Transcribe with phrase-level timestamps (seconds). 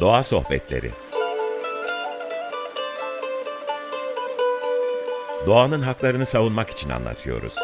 [0.00, 0.90] Doğa Sohbetleri
[5.46, 7.54] Doğanın haklarını savunmak için anlatıyoruz.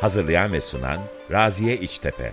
[0.00, 1.00] Hazırlayan ve sunan
[1.30, 2.32] Raziye İçtepe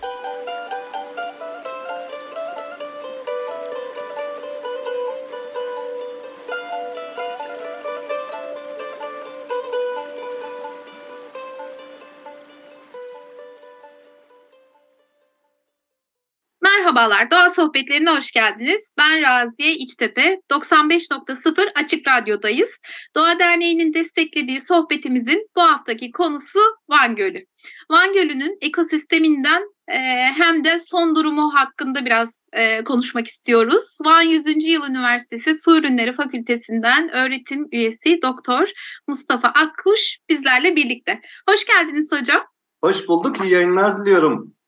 [17.00, 18.94] Merhabalar, Doğa Sohbetlerine hoş geldiniz.
[18.98, 22.78] Ben Raziye İçtepe, 95.0 Açık Radyo'dayız.
[23.16, 27.46] Doğa Derneği'nin desteklediği sohbetimizin bu haftaki konusu Van Gölü.
[27.92, 29.98] Van Gölü'nün ekosisteminden e,
[30.38, 33.98] hem de son durumu hakkında biraz e, konuşmak istiyoruz.
[34.06, 34.46] Van 100.
[34.68, 38.68] Yıl Üniversitesi Su Ürünleri Fakültesinden öğretim üyesi Doktor
[39.08, 41.20] Mustafa Akkuş bizlerle birlikte.
[41.50, 42.42] Hoş geldiniz hocam.
[42.84, 44.59] Hoş bulduk, iyi yayınlar diliyorum.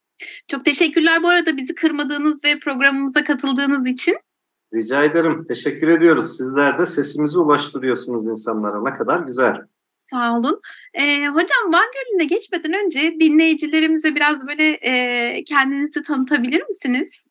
[0.47, 4.17] Çok teşekkürler bu arada bizi kırmadığınız ve programımıza katıldığınız için.
[4.73, 5.43] Rica ederim.
[5.47, 6.37] Teşekkür ediyoruz.
[6.37, 8.83] Sizler de sesimizi ulaştırıyorsunuz insanlara.
[8.83, 9.55] Ne kadar güzel.
[9.99, 10.61] Sağ olun.
[10.93, 17.27] Ee, hocam Van Gölü'ne geçmeden önce dinleyicilerimize biraz böyle e, kendinizi tanıtabilir misiniz?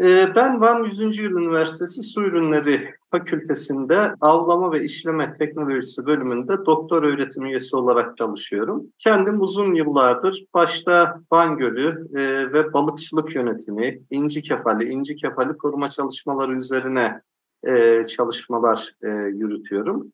[0.00, 1.18] Ee, ben Van 100.
[1.18, 8.86] Yıl Üniversitesi Su Ürünleri Fakültesi'nde avlama ve işleme teknolojisi bölümünde doktor öğretim üyesi olarak çalışıyorum.
[8.98, 15.88] Kendim uzun yıllardır başta Van Gölü e, ve balıkçılık yönetimi, inci kefali, inci kefali koruma
[15.88, 17.20] çalışmaları üzerine
[17.64, 20.12] e, çalışmalar e, yürütüyorum.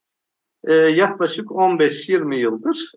[0.94, 2.92] Yaklaşık 15-20 yıldır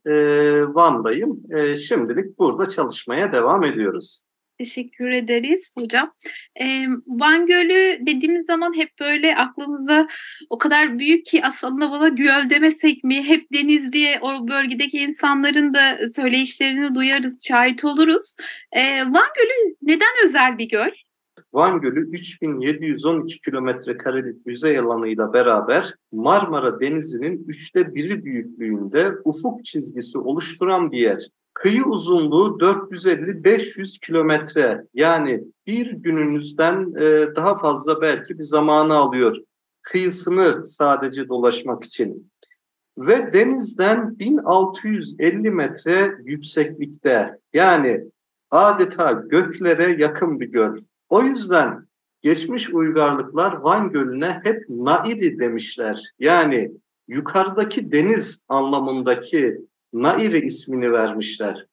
[0.75, 1.41] Van'dayım.
[1.75, 4.22] Şimdilik burada çalışmaya devam ediyoruz.
[4.59, 6.13] Teşekkür ederiz hocam.
[6.61, 10.08] Ee, Van Gölü dediğimiz zaman hep böyle aklımıza
[10.50, 13.23] o kadar büyük ki aslında bana göl demesek mi?
[13.23, 18.35] Hep deniz diye o bölgedeki insanların da söyleyişlerini duyarız, şahit oluruz.
[18.72, 20.91] Ee, Van Gölü neden özel bir göl?
[21.53, 30.18] Van Gölü 3712 kilometre karelik yüzey alanıyla beraber Marmara Denizi'nin üçte biri büyüklüğünde ufuk çizgisi
[30.18, 31.28] oluşturan bir yer.
[31.57, 39.38] Kıyı uzunluğu 450-500 kilometre yani bir gününüzden e, daha fazla belki bir zamanı alıyor.
[39.81, 42.31] Kıyısını sadece dolaşmak için.
[42.97, 48.03] Ve denizden 1650 metre yükseklikte yani
[48.51, 50.78] adeta göklere yakın bir göl.
[51.09, 51.88] O yüzden
[52.22, 56.03] geçmiş uygarlıklar Van Gölü'ne hep Nairi demişler.
[56.19, 56.72] Yani
[57.07, 59.57] yukarıdaki deniz anlamındaki
[60.03, 61.68] Nairi ismini vermişler.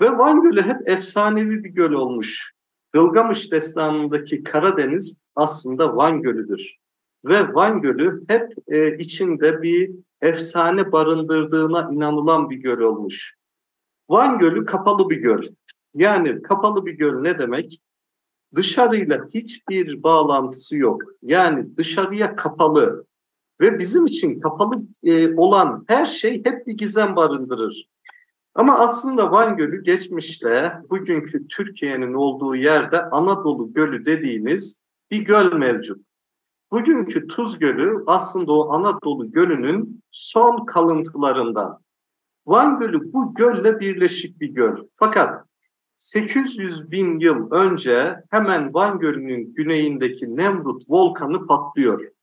[0.00, 2.52] Ve Van Gölü hep efsanevi bir göl olmuş.
[2.92, 6.76] Gılgamış destanındaki Karadeniz aslında Van Gölü'dür.
[7.28, 9.90] Ve Van Gölü hep e, içinde bir
[10.20, 13.34] efsane barındırdığına inanılan bir göl olmuş.
[14.08, 15.42] Van Gölü kapalı bir göl.
[15.94, 17.80] Yani kapalı bir göl ne demek?
[18.54, 21.02] Dışarıyla hiçbir bağlantısı yok.
[21.22, 23.06] Yani dışarıya kapalı,
[23.60, 27.88] ve bizim için kapalı e, olan her şey hep bir gizem barındırır.
[28.54, 34.78] Ama aslında Van Gölü geçmişte bugünkü Türkiye'nin olduğu yerde Anadolu Gölü dediğimiz
[35.10, 36.06] bir göl mevcut.
[36.70, 41.78] Bugünkü Tuz Gölü aslında o Anadolu Gölü'nün son kalıntılarından.
[42.46, 44.76] Van Gölü bu gölle birleşik bir göl.
[44.96, 45.44] Fakat
[45.96, 52.15] 800 bin yıl önce hemen Van Gölü'nün güneyindeki Nemrut volkanı patlıyor.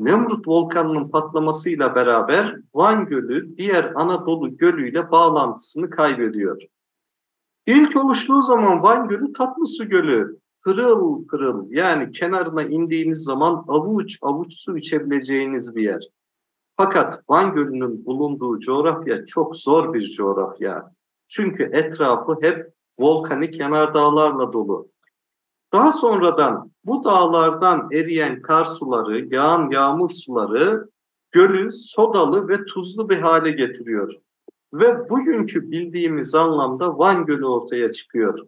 [0.00, 6.62] Nemrut volkanının patlamasıyla beraber Van Gölü diğer Anadolu Gölü ile bağlantısını kaybediyor.
[7.66, 10.38] İlk oluştuğu zaman Van Gölü tatlı su gölü.
[10.64, 16.08] Pırıl pırıl yani kenarına indiğiniz zaman avuç avuç su içebileceğiniz bir yer.
[16.76, 20.92] Fakat Van Gölü'nün bulunduğu coğrafya çok zor bir coğrafya.
[21.28, 24.88] Çünkü etrafı hep volkanik yanardağlarla dolu.
[25.72, 30.88] Daha sonradan bu dağlardan eriyen kar suları, yağan yağmur suları
[31.32, 34.14] gölü sodalı ve tuzlu bir hale getiriyor.
[34.72, 38.38] Ve bugünkü bildiğimiz anlamda Van Gölü ortaya çıkıyor.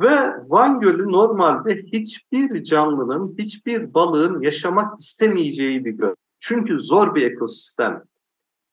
[0.00, 0.16] Ve
[0.48, 6.14] Van Gölü normalde hiçbir canlının, hiçbir balığın yaşamak istemeyeceği bir göl.
[6.40, 8.02] Çünkü zor bir ekosistem.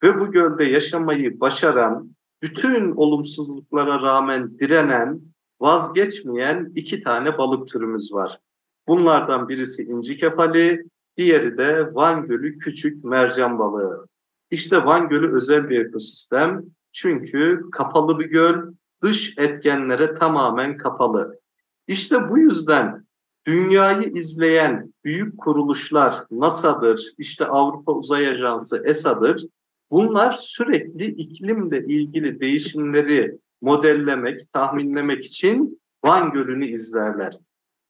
[0.03, 2.09] Ve bu gölde yaşamayı başaran,
[2.41, 5.21] bütün olumsuzluklara rağmen direnen,
[5.63, 8.39] vazgeçmeyen iki tane balık türümüz var.
[8.87, 10.83] Bunlardan birisi inci kefali,
[11.17, 14.07] diğeri de Van Gölü küçük mercan balığı.
[14.51, 16.63] İşte Van Gölü özel bir ekosistem.
[16.91, 18.73] Çünkü kapalı bir göl,
[19.03, 21.39] dış etkenlere tamamen kapalı.
[21.87, 23.05] İşte bu yüzden
[23.47, 29.45] dünyayı izleyen büyük kuruluşlar NASA'dır, işte Avrupa Uzay Ajansı ESA'dır.
[29.91, 37.33] Bunlar sürekli iklimle ilgili değişimleri modellemek, tahminlemek için Van Gölü'nü izlerler.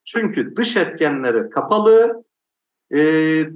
[0.06, 2.24] Çünkü dış etkenlere kapalı,
[2.92, 3.00] e,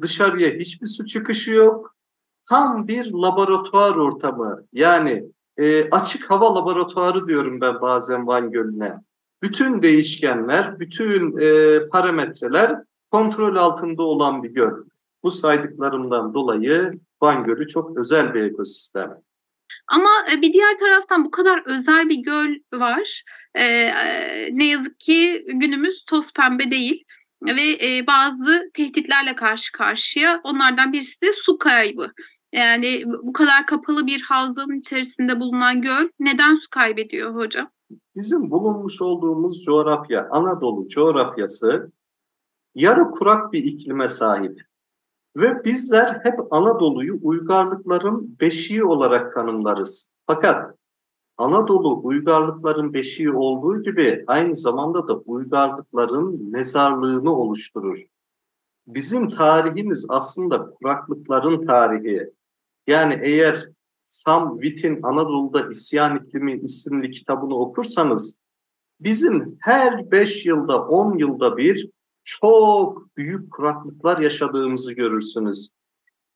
[0.01, 1.95] dışarıya hiçbir su çıkışı yok.
[2.49, 5.25] Tam bir laboratuvar ortamı yani
[5.57, 8.95] e, açık hava laboratuvarı diyorum ben bazen Van Gölü'ne.
[9.43, 14.83] Bütün değişkenler, bütün e, parametreler kontrol altında olan bir göl.
[15.23, 19.26] Bu saydıklarımdan dolayı Van Gölü çok özel bir ekosistem.
[19.87, 23.23] Ama e, bir diğer taraftan bu kadar özel bir göl var.
[23.55, 23.91] Ee,
[24.51, 27.03] ne yazık ki günümüz toz pembe değil
[27.41, 30.41] ve e, bazı tehditlerle karşı karşıya.
[30.43, 32.11] Onlardan birisi de su kaybı.
[32.53, 37.69] Yani bu kadar kapalı bir havzanın içerisinde bulunan göl neden su kaybediyor hocam?
[38.15, 41.91] Bizim bulunmuş olduğumuz coğrafya, Anadolu coğrafyası
[42.75, 44.61] yarı kurak bir iklime sahip.
[45.37, 50.07] Ve bizler hep Anadolu'yu uygarlıkların beşiği olarak tanımlarız.
[50.27, 50.75] Fakat
[51.37, 58.03] Anadolu uygarlıkların beşiği olduğu gibi aynı zamanda da uygarlıkların mezarlığını oluşturur.
[58.87, 62.33] Bizim tarihimiz aslında kuraklıkların tarihi.
[62.87, 63.67] Yani eğer
[64.05, 68.37] Sam Witt'in Anadolu'da İsyan İklimi isimli kitabını okursanız
[68.99, 71.89] bizim her 5 yılda 10 yılda bir
[72.27, 75.69] çok büyük kuraklıklar yaşadığımızı görürsünüz.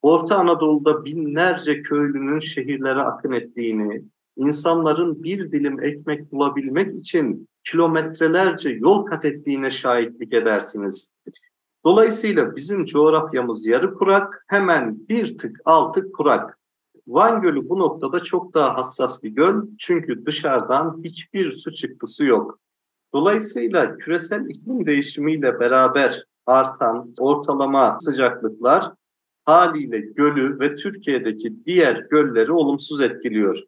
[0.01, 4.03] Orta Anadolu'da binlerce köylünün şehirlere akın ettiğini,
[4.37, 11.11] insanların bir dilim ekmek bulabilmek için kilometrelerce yol kat ettiğine şahitlik edersiniz.
[11.85, 16.59] Dolayısıyla bizim coğrafyamız yarı kurak, hemen bir tık altı kurak.
[17.07, 22.59] Van Gölü bu noktada çok daha hassas bir göl çünkü dışarıdan hiçbir su çıktısı yok.
[23.13, 28.91] Dolayısıyla küresel iklim değişimiyle beraber artan ortalama sıcaklıklar
[29.45, 33.63] haliyle gölü ve Türkiye'deki diğer gölleri olumsuz etkiliyor.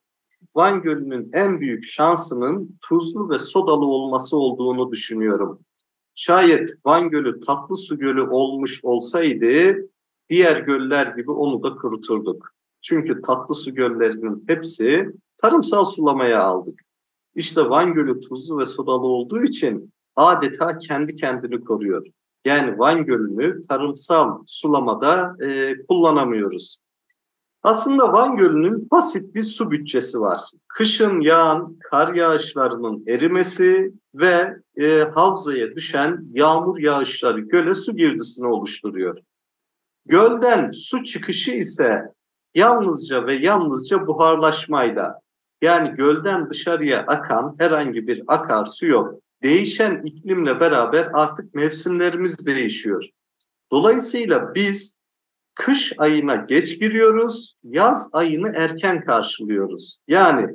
[0.55, 5.59] Van Gölü'nün en büyük şansının tuzlu ve sodalı olması olduğunu düşünüyorum.
[6.15, 9.75] Şayet Van Gölü tatlı su gölü olmuş olsaydı
[10.29, 12.53] diğer göller gibi onu da kuruturduk.
[12.81, 16.81] Çünkü tatlı su göllerinin hepsi tarımsal sulamaya aldık.
[17.35, 22.05] İşte Van Gölü tuzlu ve sodalı olduğu için adeta kendi kendini koruyor.
[22.45, 26.77] Yani Van Gölü'nü tarımsal sulamada e, kullanamıyoruz.
[27.63, 30.39] Aslında Van Gölü'nün basit bir su bütçesi var.
[30.67, 39.17] Kışın yağan kar yağışlarının erimesi ve e, havzaya düşen yağmur yağışları göle su girdisini oluşturuyor.
[40.05, 42.01] Gölden su çıkışı ise
[42.55, 45.22] yalnızca ve yalnızca buharlaşmayla
[45.63, 49.13] yani gölden dışarıya akan herhangi bir akarsu yok.
[49.43, 53.05] Değişen iklimle beraber artık mevsimlerimiz değişiyor.
[53.71, 54.97] Dolayısıyla biz
[55.55, 59.97] kış ayına geç giriyoruz, yaz ayını erken karşılıyoruz.
[60.07, 60.49] Yani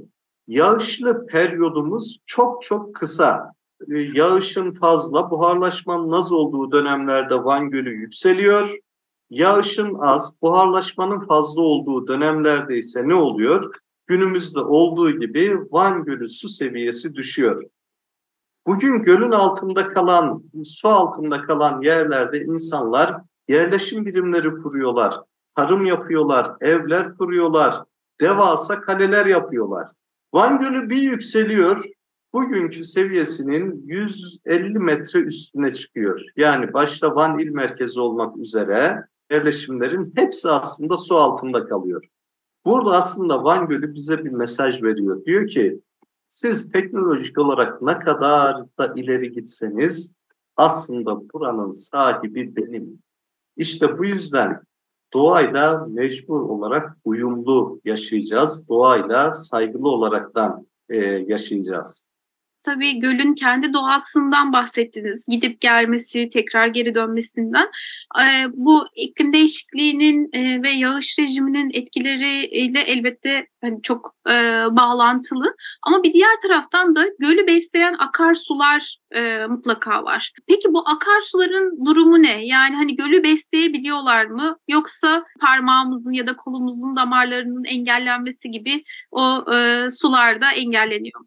[0.46, 3.52] yağışlı periyodumuz çok çok kısa.
[3.88, 8.76] Ee, yağışın fazla, buharlaşmanın az olduğu dönemlerde Van Gölü yükseliyor.
[9.30, 13.74] Yağışın az, buharlaşmanın fazla olduğu dönemlerde ise ne oluyor?
[14.08, 17.62] Günümüzde olduğu gibi Van Gölü su seviyesi düşüyor.
[18.66, 23.16] Bugün gölün altında kalan, su altında kalan yerlerde insanlar
[23.48, 25.20] yerleşim birimleri kuruyorlar,
[25.56, 27.82] tarım yapıyorlar, evler kuruyorlar,
[28.20, 29.90] devasa kaleler yapıyorlar.
[30.34, 31.84] Van Gölü bir yükseliyor,
[32.32, 36.20] bugünkü seviyesinin 150 metre üstüne çıkıyor.
[36.36, 42.04] Yani başta Van il merkezi olmak üzere yerleşimlerin hepsi aslında su altında kalıyor.
[42.68, 45.24] Burada aslında Van Gölü bize bir mesaj veriyor.
[45.24, 45.80] Diyor ki
[46.28, 50.14] siz teknolojik olarak ne kadar da ileri gitseniz
[50.56, 53.02] aslında buranın sahibi benim.
[53.56, 54.60] İşte bu yüzden
[55.12, 58.68] doğayla mecbur olarak uyumlu yaşayacağız.
[58.68, 62.07] Doğayla saygılı olaraktan e, yaşayacağız
[62.62, 65.24] tabii gölün kendi doğasından bahsettiniz.
[65.28, 67.68] Gidip gelmesi, tekrar geri dönmesinden.
[68.52, 70.30] Bu iklim değişikliğinin
[70.62, 74.14] ve yağış rejiminin etkileriyle elbette hani çok
[74.70, 75.54] bağlantılı.
[75.82, 78.98] Ama bir diğer taraftan da gölü besleyen akarsular
[79.48, 80.32] mutlaka var.
[80.48, 82.46] Peki bu akarsuların durumu ne?
[82.46, 84.58] Yani hani gölü besleyebiliyorlar mı?
[84.68, 89.44] Yoksa parmağımızın ya da kolumuzun damarlarının engellenmesi gibi o
[89.90, 91.26] sularda engelleniyor mu?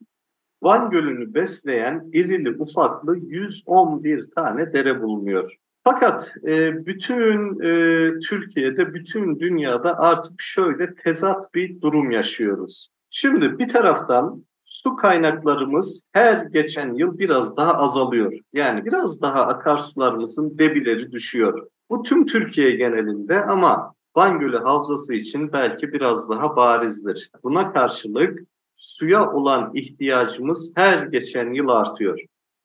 [0.62, 5.56] Van Gölü'nü besleyen irili ufaklı 111 tane dere bulunuyor.
[5.84, 12.89] Fakat e, bütün e, Türkiye'de, bütün dünyada artık şöyle tezat bir durum yaşıyoruz.
[13.10, 18.34] Şimdi bir taraftan su kaynaklarımız her geçen yıl biraz daha azalıyor.
[18.53, 21.68] Yani biraz daha akarsularımızın debileri düşüyor.
[21.89, 27.32] Bu tüm Türkiye genelinde ama Van Gölü Havzası için belki biraz daha barizdir.
[27.44, 28.39] Buna karşılık
[28.75, 32.19] suya olan ihtiyacımız her geçen yıl artıyor.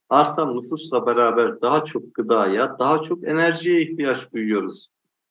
[0.08, 4.88] artan nüfusla beraber daha çok gıdaya, daha çok enerjiye ihtiyaç duyuyoruz.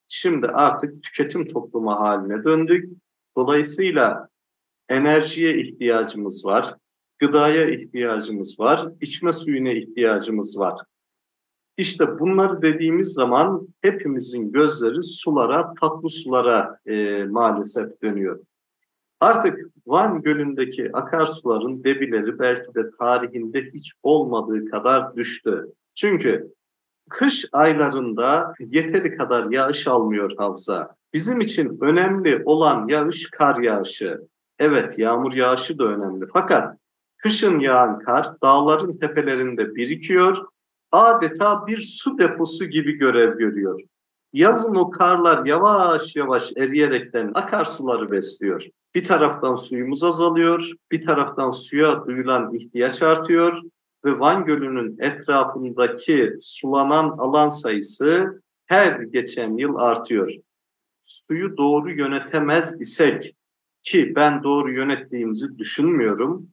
[0.08, 2.90] Şimdi artık tüketim toplumu haline döndük.
[3.38, 4.30] Dolayısıyla
[4.90, 6.76] enerjiye ihtiyacımız var,
[7.20, 10.80] gıdaya ihtiyacımız var, içme suyuna ihtiyacımız var.
[11.78, 18.40] İşte bunları dediğimiz zaman hepimizin gözleri sulara, tatlı sulara e, maalesef dönüyor.
[19.20, 25.66] Artık Van Gölü'ndeki akarsuların debileri belki de tarihinde hiç olmadığı kadar düştü.
[25.96, 26.54] Çünkü
[27.10, 30.96] kış aylarında yeteri kadar yağış almıyor havza.
[31.14, 34.22] Bizim için önemli olan yağış kar yağışı.
[34.60, 36.78] Evet yağmur yağışı da önemli fakat
[37.18, 40.38] kışın yağan kar dağların tepelerinde birikiyor.
[40.92, 43.80] Adeta bir su deposu gibi görev görüyor.
[44.36, 48.68] Yazın o karlar yavaş yavaş eriyerekten akarsuları besliyor.
[48.96, 53.62] Bir taraftan suyumuz azalıyor, bir taraftan suya duyulan ihtiyaç artıyor
[54.06, 60.32] ve Van Gölü'nün etrafındaki sulanan alan sayısı her geçen yıl artıyor.
[61.04, 63.36] Suyu doğru yönetemez isek
[63.84, 66.50] ki ben doğru yönettiğimizi düşünmüyorum.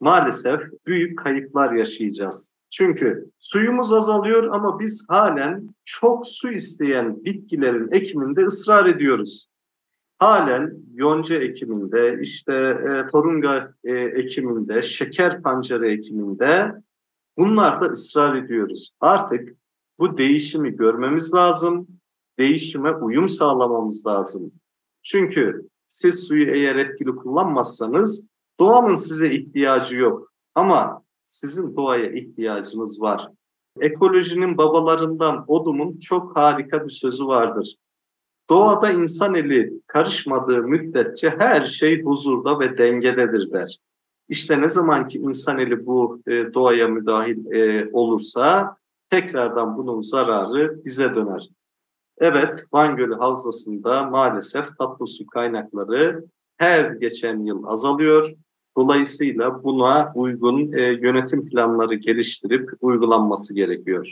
[0.00, 2.50] Maalesef büyük kayıplar yaşayacağız.
[2.70, 9.46] Çünkü suyumuz azalıyor ama biz halen çok su isteyen bitkilerin ekiminde ısrar ediyoruz.
[10.18, 16.72] Halen yonca ekiminde, işte e, torunga e, ekiminde, şeker pancarı ekiminde
[17.38, 18.90] bunlarda ısrar ediyoruz.
[19.00, 19.56] Artık
[19.98, 21.88] bu değişimi görmemiz lazım.
[22.38, 24.52] Değişime uyum sağlamamız lazım.
[25.02, 28.28] Çünkü siz suyu eğer etkili kullanmazsanız
[28.60, 30.32] doğanın size ihtiyacı yok.
[30.54, 33.28] Ama sizin doğaya ihtiyacınız var.
[33.80, 37.76] Ekolojinin babalarından Odum'un çok harika bir sözü vardır.
[38.50, 43.78] Doğada insan eli karışmadığı müddetçe her şey huzurda ve dengededir der.
[44.28, 48.76] İşte ne zaman ki insan eli bu e, doğaya müdahil e, olursa
[49.10, 51.48] tekrardan bunun zararı bize döner.
[52.18, 56.24] Evet, Van Gölü Havzası'nda maalesef tatlı su kaynakları
[56.56, 58.34] her geçen yıl azalıyor.
[58.80, 64.08] Dolayısıyla buna uygun e, yönetim planları geliştirip uygulanması gerekiyor.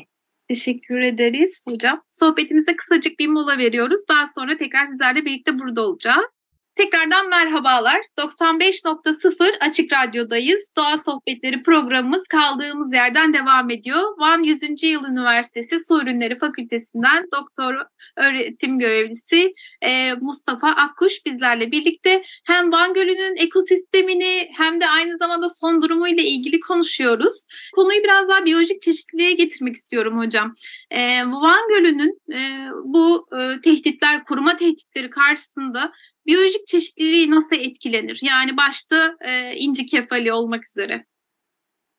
[0.49, 2.03] Teşekkür ederiz hocam.
[2.11, 4.01] Sohbetimize kısacık bir mola veriyoruz.
[4.09, 6.38] Daha sonra tekrar sizlerle birlikte burada olacağız.
[6.79, 8.01] Tekrardan merhabalar.
[8.19, 10.71] 95.0 Açık Radyo'dayız.
[10.77, 14.03] Doğa Sohbetleri programımız kaldığımız yerden devam ediyor.
[14.19, 14.83] Van 100.
[14.83, 17.75] Yıl Üniversitesi Su Ürünleri Fakültesinden doktor
[18.17, 25.49] öğretim görevlisi e, Mustafa Akkuş bizlerle birlikte hem Van Gölü'nün ekosistemini hem de aynı zamanda
[25.51, 27.45] son durumuyla ilgili konuşuyoruz.
[27.75, 30.53] Konuyu biraz daha biyolojik çeşitliliğe getirmek istiyorum hocam.
[30.91, 33.27] E, Van Gölü'nün e, bu
[33.65, 35.93] tehditler, koruma tehditleri karşısında
[36.29, 38.21] biyolojik çeşitliliği nasıl etkilenir?
[38.23, 41.07] Yani başta e, inci kefali olmak üzere.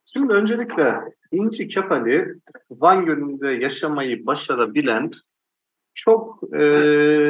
[0.05, 0.95] Şimdi öncelikle
[1.31, 2.35] inci kefali
[2.71, 5.11] Van Gölü'nde yaşamayı başarabilen
[5.93, 6.59] çok e,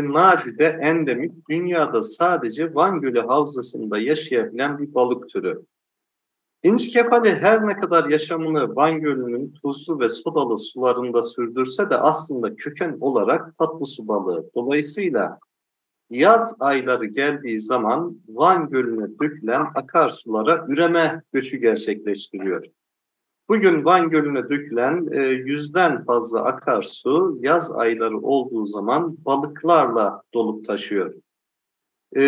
[0.04, 5.62] nadide endemik dünyada sadece Van Gölü havzasında yaşayabilen bir balık türü.
[6.64, 12.56] İnci kefali her ne kadar yaşamını Van Gölü'nün tuzlu ve sodalı sularında sürdürse de aslında
[12.56, 14.50] köken olarak tatlı su balığı.
[14.56, 15.40] Dolayısıyla
[16.10, 22.66] yaz ayları geldiği zaman Van Gölü'ne dökülen akarsulara üreme göçü gerçekleştiriyor.
[23.50, 31.14] Bugün Van Gölü'ne dökülen e, yüzden fazla akarsu yaz ayları olduğu zaman balıklarla dolup taşıyor.
[32.16, 32.22] E,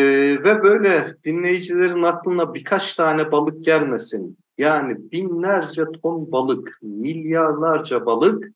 [0.44, 4.38] ve böyle dinleyicilerin aklına birkaç tane balık gelmesin.
[4.58, 8.52] Yani binlerce ton balık, milyarlarca balık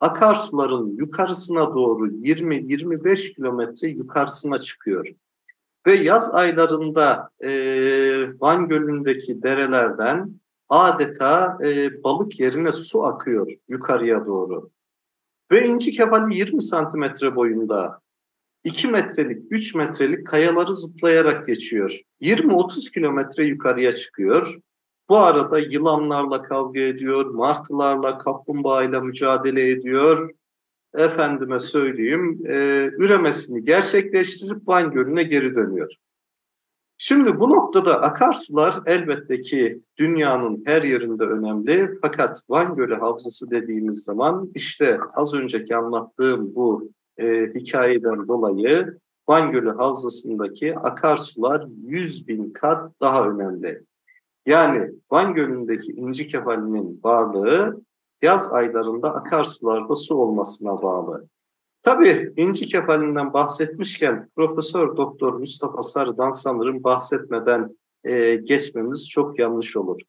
[0.00, 5.08] akarsuların yukarısına doğru 20-25 kilometre yukarısına çıkıyor.
[5.86, 7.50] Ve yaz aylarında e,
[8.40, 14.70] Van Gölü'ndeki derelerden adeta e, balık yerine su akıyor yukarıya doğru.
[15.52, 18.00] Ve inci kefali 20 santimetre boyunda
[18.64, 22.00] 2 metrelik, 3 metrelik kayaları zıplayarak geçiyor.
[22.20, 24.58] 20-30 kilometre yukarıya çıkıyor.
[25.08, 30.30] Bu arada yılanlarla kavga ediyor, martılarla, kaplumbağayla mücadele ediyor.
[30.94, 32.54] Efendime söyleyeyim, e,
[32.86, 35.94] üremesini gerçekleştirip Van Gölü'ne geri dönüyor.
[36.98, 41.98] Şimdi bu noktada akarsular elbette ki dünyanın her yerinde önemli.
[42.02, 48.98] Fakat Van Gölü Havzası dediğimiz zaman işte az önceki anlattığım bu e, hikayeden dolayı
[49.28, 53.82] Van Gölü Havzası'ndaki akarsular 100 bin kat daha önemli.
[54.46, 57.80] Yani Van Gölü'ndeki inci kefalinin varlığı
[58.22, 61.28] yaz aylarında akarsularda su olmasına bağlı.
[61.82, 70.00] Tabii inci kefalinden bahsetmişken Profesör Doktor Mustafa Sarı'dan sanırım bahsetmeden e, geçmemiz çok yanlış olur.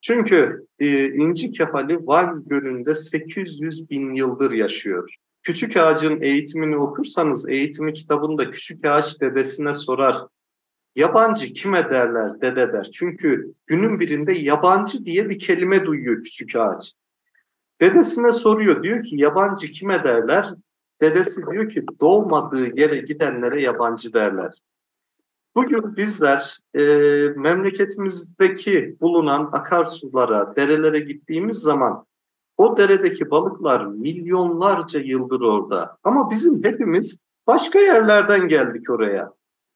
[0.00, 5.14] Çünkü e, inci kefali Van Gölü'nde 800 bin yıldır yaşıyor.
[5.42, 10.16] Küçük ağacın eğitimini okursanız eğitimi kitabında küçük ağaç dedesine sorar.
[10.96, 12.90] Yabancı kime derler dede der.
[12.92, 16.92] Çünkü günün birinde yabancı diye bir kelime duyuyor küçük ağaç.
[17.80, 20.46] Dedesine soruyor diyor ki yabancı kime derler?
[21.00, 24.52] Dedesi diyor ki doğmadığı yere gidenlere yabancı derler.
[25.54, 26.82] Bugün bizler e,
[27.36, 32.06] memleketimizdeki bulunan akarsulara, derelere gittiğimiz zaman
[32.56, 35.96] o deredeki balıklar milyonlarca yıldır orada.
[36.04, 39.32] Ama bizim hepimiz başka yerlerden geldik oraya.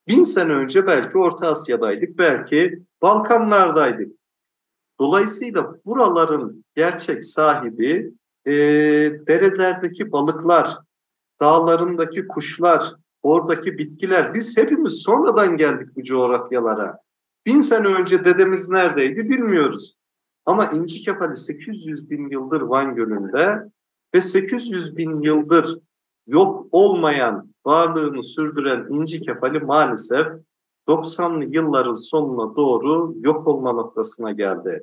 [0.08, 4.12] Bin sene önce belki Orta Asya'daydık, belki Balkanlardaydık.
[5.00, 8.12] Dolayısıyla buraların gerçek sahibi
[8.46, 8.52] e,
[9.26, 10.78] derelerdeki balıklar,
[11.40, 14.34] dağlarındaki kuşlar, oradaki bitkiler.
[14.34, 16.98] Biz hepimiz sonradan geldik bu coğrafyalara.
[17.46, 19.96] Bin sene önce dedemiz neredeydi bilmiyoruz.
[20.46, 23.70] Ama İnci Kefali 800 bin yıldır Van Gölü'nde
[24.14, 25.78] ve 800 bin yıldır
[26.26, 30.26] yok olmayan varlığını sürdüren İnci Kefali maalesef
[30.88, 34.82] 90'lı yılların sonuna doğru yok olma noktasına geldi.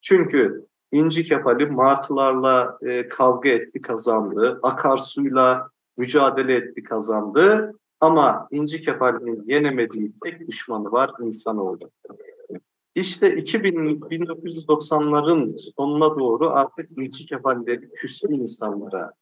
[0.00, 9.44] Çünkü İnci Kefali martılarla e, kavga etti kazandı, akarsuyla mücadele etti kazandı ama İnci Kefali'nin
[9.46, 11.90] yenemediği tek düşmanı var insan oldu.
[12.94, 19.12] İşte 2000, 1990'ların sonuna doğru artık İnci Kefalileri küstü insanlara.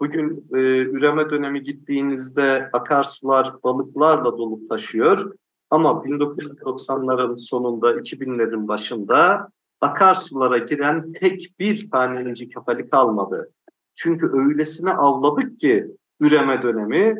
[0.00, 5.32] Bugün e, üreme dönemi gittiğinizde akarsular balıklarla dolup taşıyor.
[5.70, 9.48] Ama 1990'ların sonunda, 2000'lerin başında
[9.80, 13.52] akarsulara giren tek bir tane inci kefali kalmadı.
[13.94, 17.16] Çünkü öylesine avladık ki üreme dönemi.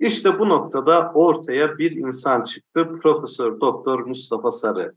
[0.00, 2.98] İşte bu noktada ortaya bir insan çıktı.
[3.02, 4.94] Profesör Doktor Mustafa Sarı.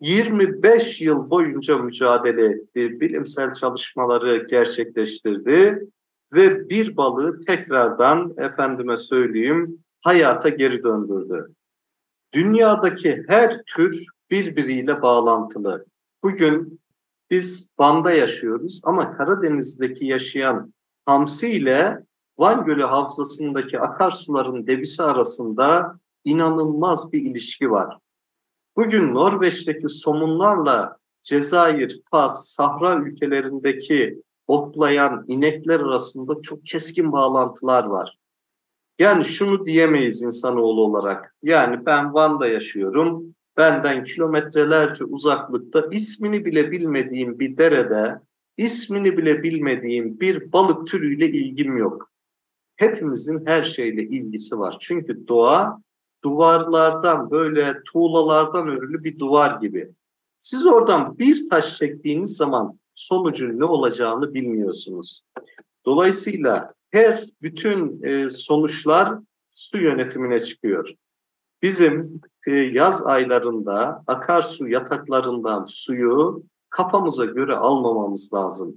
[0.00, 5.88] 25 yıl boyunca mücadele etti, bilimsel çalışmaları gerçekleştirdi
[6.32, 11.54] ve bir balığı tekrardan efendime söyleyeyim hayata geri döndürdü.
[12.34, 15.86] Dünyadaki her tür birbiriyle bağlantılı.
[16.22, 16.80] Bugün
[17.30, 20.74] biz Van'da yaşıyoruz ama Karadeniz'deki yaşayan
[21.06, 21.98] hamsi ile
[22.38, 27.98] Van Gölü havzasındaki akarsuların debisi arasında inanılmaz bir ilişki var.
[28.76, 38.18] Bugün Norveç'teki somunlarla Cezayir, Fas, Sahra ülkelerindeki otlayan inekler arasında çok keskin bağlantılar var.
[38.98, 41.34] Yani şunu diyemeyiz insanoğlu olarak.
[41.42, 43.34] Yani ben Van'da yaşıyorum.
[43.56, 48.20] Benden kilometrelerce uzaklıkta ismini bile bilmediğim bir derede,
[48.56, 52.10] ismini bile bilmediğim bir balık türüyle ilgim yok.
[52.76, 54.76] Hepimizin her şeyle ilgisi var.
[54.80, 55.82] Çünkü doğa
[56.24, 59.90] duvarlardan böyle tuğlalardan örülü bir duvar gibi.
[60.40, 65.22] Siz oradan bir taş çektiğiniz zaman sonucun ne olacağını bilmiyorsunuz.
[65.86, 69.18] Dolayısıyla her bütün e, sonuçlar
[69.52, 70.92] su yönetimine çıkıyor.
[71.62, 78.76] Bizim e, yaz aylarında akarsu yataklarından suyu kafamıza göre almamamız lazım.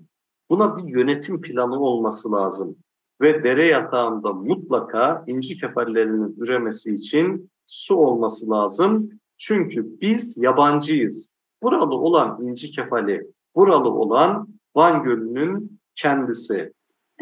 [0.50, 2.76] Buna bir yönetim planı olması lazım.
[3.22, 9.10] Ve dere yatağında mutlaka inci kefallerinin üremesi için su olması lazım.
[9.38, 11.32] Çünkü biz yabancıyız.
[11.64, 16.74] Buralı olan inci kefali, buralı olan Van Gölü'nün kendisi.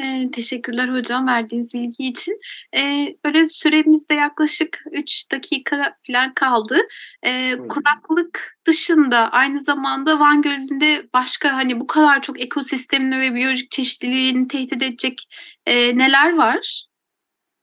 [0.03, 2.39] Ee, teşekkürler hocam verdiğiniz bilgi için.
[2.77, 6.77] Ee, böyle süremizde yaklaşık 3 dakika falan kaldı.
[7.25, 13.71] Ee, kuraklık dışında aynı zamanda Van Gölü'nde başka hani bu kadar çok ekosistemini ve biyolojik
[13.71, 15.27] çeşitliliğini tehdit edecek
[15.65, 16.88] e, neler var?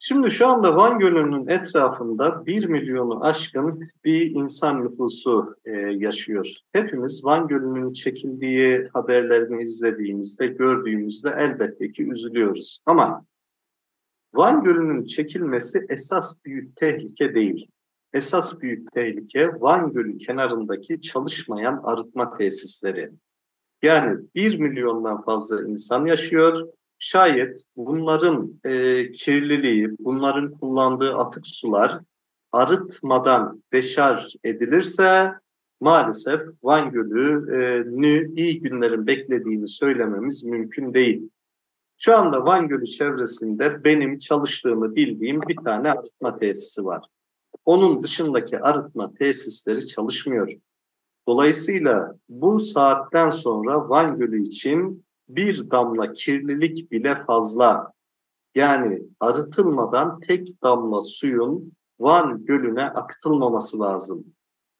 [0.09, 6.53] Şimdi şu anda Van Gölü'nün etrafında 1 milyonu aşkın bir insan nüfusu e, yaşıyor.
[6.73, 12.79] Hepimiz Van Gölü'nün çekildiği haberlerini izlediğimizde, gördüğümüzde elbette ki üzülüyoruz.
[12.87, 13.25] Ama
[14.35, 17.69] Van Gölü'nün çekilmesi esas büyük tehlike değil.
[18.13, 23.11] Esas büyük tehlike Van Gölü kenarındaki çalışmayan arıtma tesisleri.
[23.83, 32.01] Yani 1 milyondan fazla insan yaşıyor şayet bunların e, kirliliği, bunların kullandığı atık sular
[32.53, 35.33] arıtmadan deşarj edilirse
[35.81, 41.31] maalesef Van Gölü'nü iyi günlerin beklediğini söylememiz mümkün değil.
[41.99, 47.05] Şu anda Van Gölü çevresinde benim çalıştığımı bildiğim bir tane arıtma tesisi var.
[47.65, 50.53] Onun dışındaki arıtma tesisleri çalışmıyor.
[51.29, 57.93] Dolayısıyla bu saatten sonra Van Gölü için bir damla kirlilik bile fazla.
[58.55, 64.25] Yani arıtılmadan tek damla suyun Van Gölü'ne akıtılmaması lazım.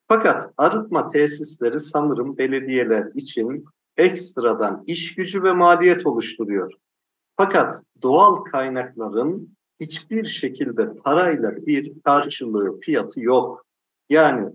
[0.09, 3.65] Fakat arıtma tesisleri sanırım belediyeler için
[3.97, 6.73] ekstradan iş gücü ve maliyet oluşturuyor.
[7.37, 13.67] Fakat doğal kaynakların hiçbir şekilde parayla bir karşılığı, fiyatı yok.
[14.09, 14.51] Yani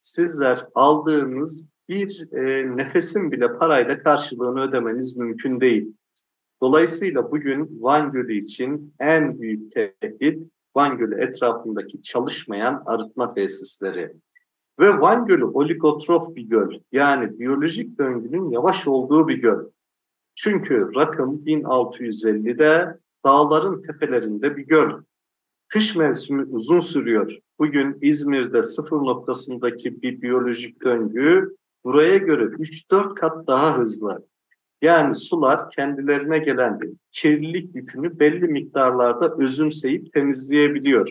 [0.00, 5.92] sizler aldığınız bir e, nefesin bile parayla karşılığını ödemeniz mümkün değil.
[6.62, 14.12] Dolayısıyla bugün Van Gölü için en büyük tehdit Van Gölü etrafındaki çalışmayan arıtma tesisleri.
[14.80, 16.80] Ve Van Gölü oligotrof bir göl.
[16.92, 19.64] Yani biyolojik döngünün yavaş olduğu bir göl.
[20.34, 24.90] Çünkü rakım 1650'de dağların tepelerinde bir göl.
[25.68, 27.38] Kış mevsimi uzun sürüyor.
[27.58, 34.26] Bugün İzmir'de sıfır noktasındaki bir biyolojik döngü buraya göre 3-4 kat daha hızlı.
[34.82, 36.80] Yani sular kendilerine gelen
[37.12, 41.08] kirlilik yükünü belli miktarlarda özümseyip temizleyebiliyor.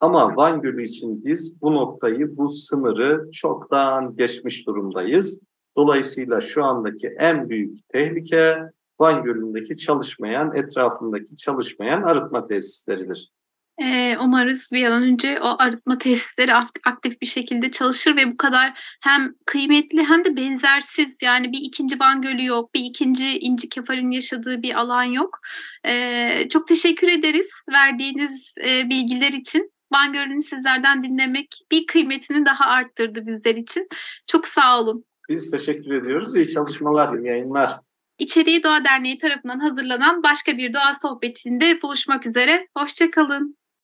[0.00, 5.40] Ama Van Gölü için biz bu noktayı, bu sınırı çoktan geçmiş durumdayız.
[5.76, 8.58] Dolayısıyla şu andaki en büyük tehlike
[9.00, 13.32] Van Gölü'ndeki çalışmayan, etrafındaki çalışmayan arıtma tesisleridir.
[13.82, 18.72] Ee, umarız bir an önce o arıtma tesisleri aktif bir şekilde çalışır ve bu kadar
[19.02, 24.10] hem kıymetli hem de benzersiz yani bir ikinci Van Gölü yok, bir ikinci İnci Kefar'ın
[24.10, 25.40] yaşadığı bir alan yok.
[25.86, 29.72] Ee, çok teşekkür ederiz verdiğiniz e, bilgiler için.
[29.92, 33.88] Van Gölü'nü sizlerden dinlemek bir kıymetini daha arttırdı bizler için.
[34.26, 35.04] Çok sağ olun.
[35.28, 36.36] Biz teşekkür ediyoruz.
[36.36, 37.72] İyi çalışmalar, iyi yayınlar.
[38.18, 42.68] İçeriği Doğa Derneği tarafından hazırlanan başka bir doğa sohbetinde buluşmak üzere.
[42.76, 43.56] Hoşçakalın.